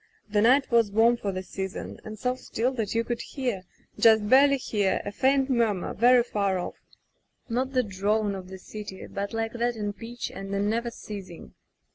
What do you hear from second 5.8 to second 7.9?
very far off; not the